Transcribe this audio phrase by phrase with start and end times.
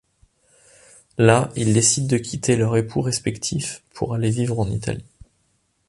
[1.19, 5.05] Là, ils décident de quitter leurs époux respectifs pour aller vivre en Italie.